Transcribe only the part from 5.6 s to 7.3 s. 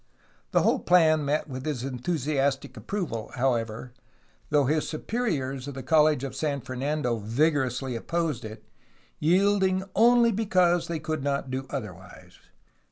of the College of San Fernando